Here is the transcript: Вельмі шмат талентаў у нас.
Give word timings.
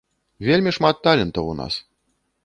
Вельмі 0.47 0.71
шмат 0.77 1.03
талентаў 1.07 1.51
у 1.51 1.53
нас. 1.59 1.73